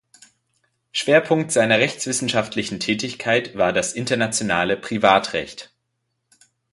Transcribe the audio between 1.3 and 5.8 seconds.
seiner rechtswissenschaftlichen Tätigkeit war das internationale Privatrecht.